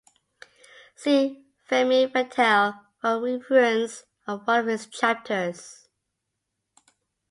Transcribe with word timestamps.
See 0.95 1.45
"Femme 1.65 2.09
fatale" 2.09 2.87
for 2.99 3.07
a 3.07 3.19
reference 3.19 4.03
of 4.25 4.47
one 4.47 4.61
of 4.61 4.65
his 4.65 4.87
chapters. 4.87 5.89